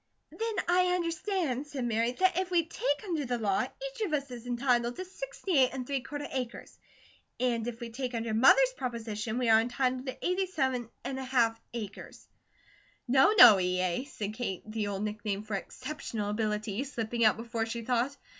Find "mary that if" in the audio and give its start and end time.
1.85-2.49